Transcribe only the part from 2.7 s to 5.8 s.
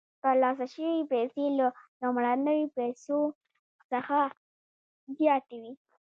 پیسو څخه زیاتې وي